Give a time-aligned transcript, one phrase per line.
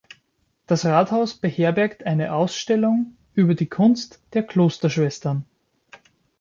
[0.65, 5.45] Das Rathaus beherbergt eine Ausstellung über die Kunst der Klosterschwestern.